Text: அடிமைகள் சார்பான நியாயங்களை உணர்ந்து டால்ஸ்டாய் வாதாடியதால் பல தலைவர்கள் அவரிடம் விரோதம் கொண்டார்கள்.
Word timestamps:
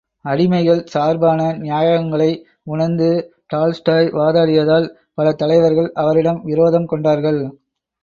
அடிமைகள் 0.25 0.79
சார்பான 0.85 1.53
நியாயங்களை 1.57 2.29
உணர்ந்து 2.63 3.09
டால்ஸ்டாய் 3.53 4.11
வாதாடியதால் 4.11 4.89
பல 5.13 5.33
தலைவர்கள் 5.33 5.91
அவரிடம் 5.95 6.41
விரோதம் 6.43 6.85
கொண்டார்கள். 6.85 7.41